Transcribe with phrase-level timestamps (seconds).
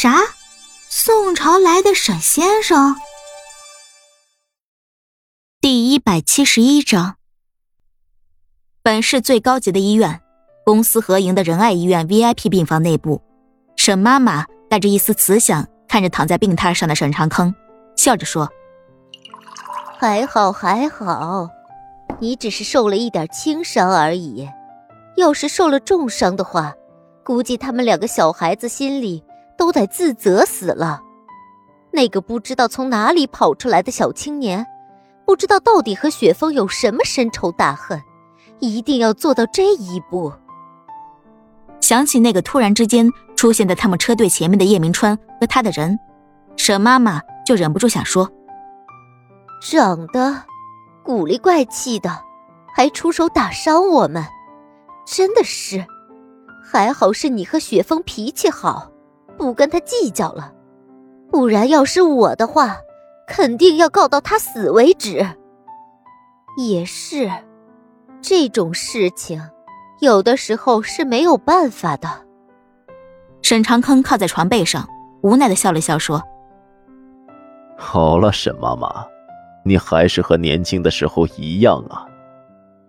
[0.00, 0.14] 啥？
[0.88, 2.94] 宋朝来的沈先生？
[5.60, 7.16] 第一百七十一章。
[8.80, 10.20] 本市最高级的医院，
[10.64, 13.20] 公私合营的仁爱医院 VIP 病房内部，
[13.74, 17.52] 沈妈妈带着一丝慈祥看着躺在病榻上的沈长坑，
[17.96, 18.48] 笑着说
[19.98, 21.48] ：“还好还好，
[22.20, 24.48] 你只是受了一点轻伤而已。
[25.16, 26.72] 要是受了重伤的话，
[27.24, 29.24] 估计他们两个小孩子心里
[29.58, 31.02] 都得自责死了。
[31.90, 34.64] 那个不知道从哪里跑出来的小青年，
[35.26, 38.02] 不知道到底和雪峰有什么深仇大恨。”
[38.60, 40.32] 一定要做到这一步。
[41.80, 45.96] 想起那个突然之间出现在他们车队前面的叶明川和他的人，
[46.56, 48.28] 沈妈妈就忍不住想说
[49.62, 50.42] ：“长得
[51.04, 52.10] 古里怪气的，
[52.74, 54.24] 还出手打伤我们，
[55.06, 55.86] 真的是……
[56.64, 58.90] 还好是你和雪峰脾气好，
[59.38, 60.52] 不跟他计较了，
[61.30, 62.76] 不然要是我的话，
[63.26, 65.26] 肯定要告到他死为止。”
[66.58, 67.30] 也是。
[68.20, 69.40] 这种事情，
[70.00, 72.08] 有的时候是没有办法的。
[73.42, 74.86] 沈长坑靠在床背上，
[75.22, 76.20] 无奈的笑了笑，说
[77.78, 79.06] ：“好了，沈妈妈，
[79.64, 82.04] 你还是和年轻的时候一样啊，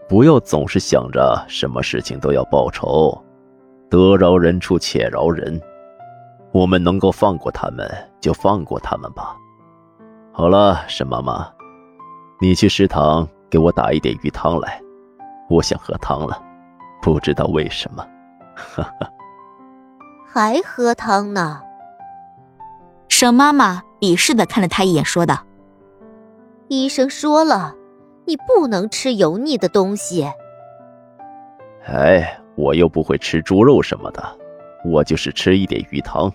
[0.10, 3.16] 不要总是想着什么事情都要报仇，
[3.88, 5.62] 得饶人处且饶人。
[6.52, 7.88] 我们能够放过他们，
[8.20, 9.36] 就放过他们吧。
[10.32, 11.52] 好了，沈妈妈，
[12.40, 14.82] 你去食堂给我打一点鱼汤来。”
[15.50, 16.40] 我想喝汤了，
[17.02, 18.08] 不知道为什么，
[18.56, 19.10] 哈哈。
[20.32, 21.62] 还喝汤呢？
[23.08, 25.44] 沈妈妈鄙视的看了他一眼，说道
[26.70, 27.74] ：“医生说了，
[28.26, 30.32] 你不能吃油腻的东西。”
[31.88, 34.24] 哎，我又不会吃猪肉什么的，
[34.84, 36.32] 我就是吃一点鱼汤。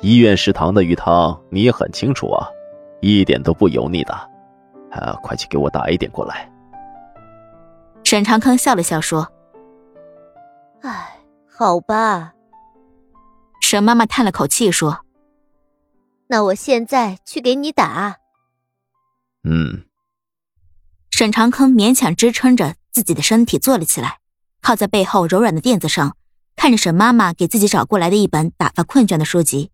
[0.00, 2.46] 医院食堂的鱼汤你也很清楚啊，
[3.00, 4.12] 一点都不油腻的。
[4.90, 6.50] 啊，快去给我打一点过来。
[8.04, 9.32] 沈长康笑了笑说
[10.82, 11.18] ：“哎，
[11.50, 12.34] 好吧。”
[13.60, 15.04] 沈妈妈叹了口气说
[16.28, 18.18] ：“那我现在去给你打。”
[19.42, 19.84] 嗯。
[21.10, 24.18] 沈长康勉强支撑着自己的身体坐了起来，
[24.60, 26.16] 靠在背后柔软的垫子上，
[26.56, 29.70] 看着沈妈妈给自己找过来的一本打发困倦的书籍。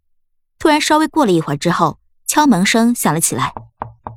[0.58, 3.52] 突然，稍微过了一会儿之后，敲门声响了起来。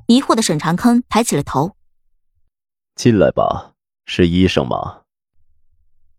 [0.06, 1.76] 疑惑的沈长坑抬起了头
[2.94, 3.72] ：“进来吧。”
[4.06, 5.00] 是医生吗？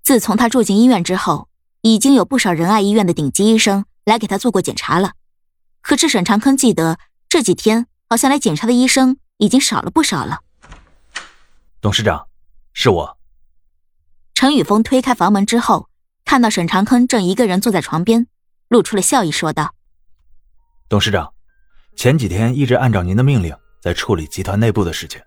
[0.02, 1.50] 自从他住进医院之后，
[1.82, 5.14] 已经有不少仁爱医院的顶级医生来给他做过检查了。
[5.82, 6.98] 可是沈长坑记得
[7.30, 10.40] 这几天好像来检查的医生已经少了不少了。
[11.80, 12.28] 董事长，
[12.74, 13.18] 是我。
[14.34, 15.90] 陈宇峰推开房门之后，
[16.26, 18.28] 看到沈长坑正一个人坐在床边，
[18.68, 19.74] 露出了笑意，说道
[20.90, 21.32] ：“董事长，
[21.96, 25.22] 前几天一直按照您的命令在处理集团内部的事情，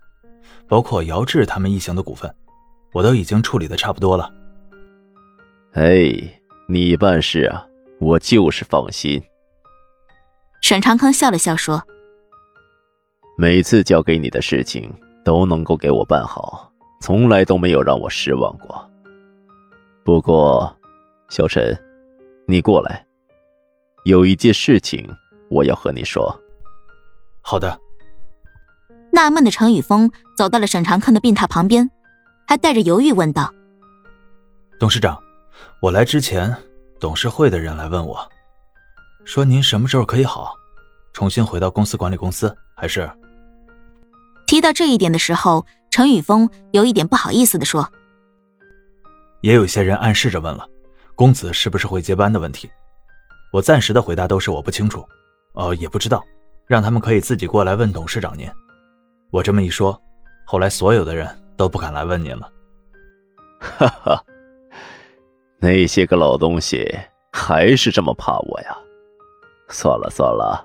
[0.69, 2.35] 包括姚志他们一行的股份。”
[2.95, 4.33] 我都已经处理的差不多了。
[5.75, 6.11] 哎，
[6.67, 7.63] 你办事啊，
[8.01, 9.23] 我就是放心。
[10.63, 11.85] 沈长坑笑了笑说
[13.37, 14.91] ：“每次交给你的事情
[15.23, 16.73] 都能够给我办好，
[17.03, 18.91] 从来都没有让我失望过。
[20.03, 20.75] 不过，
[21.29, 21.77] 小陈，
[22.47, 23.07] 你过来，
[24.05, 25.09] 有一件事情
[25.51, 26.35] 我要和你说。”
[27.43, 27.79] 好的。
[29.11, 31.91] 纳闷的程宇峰走到了沈长坑的病榻旁边。
[32.51, 33.53] 还带着犹豫问道
[34.81, 35.23] ：“董事长，
[35.83, 36.57] 我来之前，
[36.99, 38.27] 董事会的人来问我，
[39.27, 40.55] 说您什么时候可以好，
[41.13, 43.07] 重新回到公司管理公司，还是？”
[44.49, 47.87] 提到这一点的时候，陈宇峰有一点不好意思的说
[49.43, 50.67] ：“也有些人暗示着问了，
[51.19, 52.71] 公子是不是会接班的问题。
[53.53, 55.05] 我暂时的回答都是我不清楚，
[55.55, 56.25] 哦，也不知道，
[56.67, 58.49] 让他们可以自己过来问董事长您。
[59.31, 60.01] 我这么一说，
[60.47, 62.49] 后来所有的人。”都不敢来问您了，
[63.59, 64.25] 哈哈，
[65.59, 66.97] 那些个老东西
[67.33, 68.79] 还是这么怕我呀？
[69.69, 70.65] 算了算了，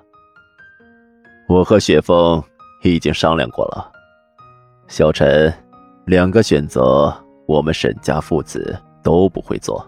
[1.48, 2.40] 我和雪峰
[2.84, 3.90] 已经商量过了，
[4.86, 5.52] 小陈，
[6.06, 7.12] 两个选择
[7.48, 9.84] 我们沈家父子都不会做，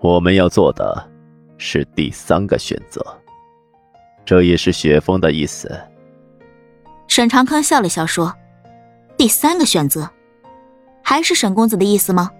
[0.00, 1.08] 我们要做的
[1.56, 3.04] 是第三个选择，
[4.24, 5.70] 这也是雪峰的意思。
[7.08, 8.34] 沈长康笑了笑说。
[9.16, 10.08] 第三个选择，
[11.02, 12.30] 还是沈公子的意思吗？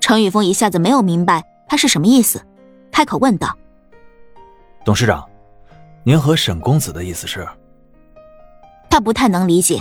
[0.00, 2.44] 程宇峰一下子没有明白他是什么意思，
[2.90, 3.56] 开口问道
[4.84, 5.24] ：“董事长，
[6.02, 7.46] 您和沈公子的意思是？”
[8.90, 9.80] 他不太能理解。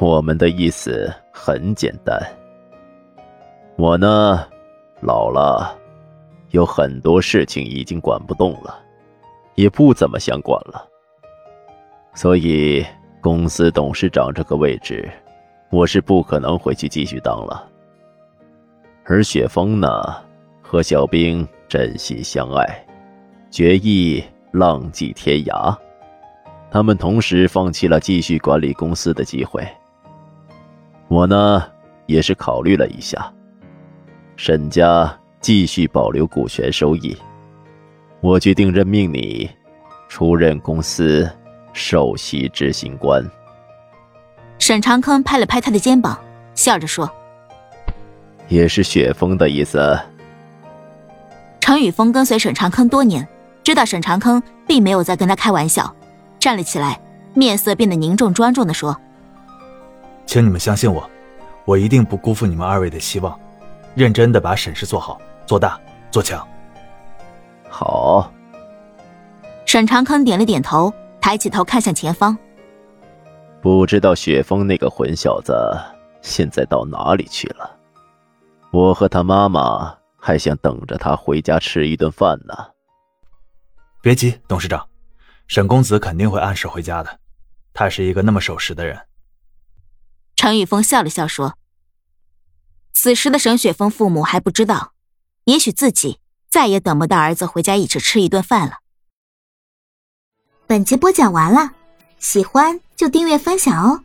[0.00, 2.20] 我们的意思很简单，
[3.76, 4.44] 我呢，
[5.02, 5.76] 老了，
[6.50, 8.78] 有很多事情已经管不动了，
[9.54, 10.86] 也不怎么想管了。
[12.14, 12.84] 所以，
[13.20, 15.10] 公司董事长这个位置，
[15.70, 17.66] 我是不可能回去继续当了。
[19.04, 19.88] 而雪峰呢，
[20.60, 22.86] 和小兵真心相爱，
[23.50, 24.22] 决意
[24.52, 25.76] 浪迹天涯。
[26.70, 29.66] 他们同时放弃了继续管理公司的机会。
[31.08, 31.64] 我呢，
[32.06, 33.32] 也是考虑了一下，
[34.42, 37.14] 沈家继续保留股权收益，
[38.22, 39.50] 我决定任命你
[40.08, 41.30] 出任公司。
[41.74, 43.22] 首席执行官
[44.58, 46.18] 沈长坑拍了拍他的肩膀，
[46.54, 47.08] 笑着说
[48.48, 50.00] ：“也是雪峰的意思。”
[51.60, 53.28] 程宇峰跟随沈长坑多年，
[53.62, 55.94] 知道沈长坑并没有在跟他开玩笑，
[56.38, 56.98] 站了起来，
[57.34, 58.98] 面色变得凝重庄重的说
[60.24, 61.08] ：“请你们相信我，
[61.66, 63.38] 我一定不辜负你们二位的希望，
[63.94, 66.46] 认真的把沈氏做好、做大、做强。”
[67.68, 68.32] 好。
[69.66, 70.92] 沈长坑点了点头。
[71.22, 72.36] 抬起头看向前方，
[73.60, 75.54] 不知道雪峰那个混小子
[76.22, 77.78] 现在到哪里去了？
[78.72, 82.54] 我和他妈妈还想等着他回家吃一顿饭呢。
[84.00, 84.88] 别急，董事长，
[85.46, 87.20] 沈公子肯定会按时回家的，
[87.74, 88.98] 他是一个那么守时的人。
[90.36, 91.54] 陈宇峰笑了笑说
[92.92, 94.92] ：“此时的沈雪峰父母还不知道，
[95.44, 98.78] 也许自己再也等不到儿子回家一起吃一顿饭了。”
[100.66, 101.72] 本集播讲完了，
[102.18, 104.04] 喜欢就订阅分享哦。